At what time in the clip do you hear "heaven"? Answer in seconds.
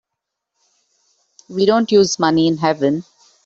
2.57-3.03